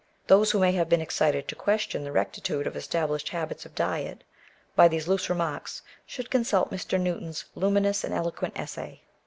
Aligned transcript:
Those 0.25 0.49
who 0.49 0.57
may 0.57 0.71
have 0.71 0.89
been 0.89 0.99
excited 0.99 1.47
to 1.47 1.53
question 1.53 2.03
the 2.03 2.11
rectitude 2.11 2.65
of 2.65 2.75
established 2.75 3.29
habits 3.29 3.67
of 3.67 3.75
diet, 3.75 4.23
by 4.75 4.87
these 4.87 5.07
loose 5.07 5.29
remarks, 5.29 5.83
should 6.07 6.31
consult 6.31 6.71
Mr. 6.71 6.99
Newton's 6.99 7.45
luminous 7.53 8.03
and 8.03 8.11
eloquent 8.11 8.57
essay. 8.59 9.03